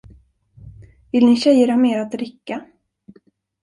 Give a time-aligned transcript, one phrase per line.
[1.11, 2.65] Vill ni tjejer ha mer att dricka?